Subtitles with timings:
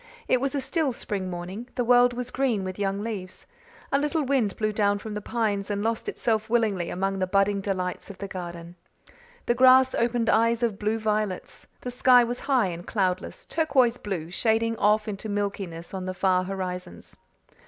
[0.27, 3.45] It was a still spring morning; the world was green with young leaves;
[3.91, 7.61] a little wind blew down from the pines and lost itself willingly among the budding
[7.61, 8.77] delights of the garden.
[9.45, 11.67] The grass opened eyes of blue violets.
[11.81, 16.45] The sky was high and cloudless, turquoise blue, shading off into milkiness on the far
[16.45, 17.15] horizons.